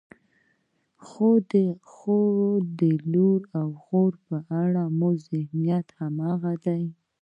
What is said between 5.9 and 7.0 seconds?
همغه دی.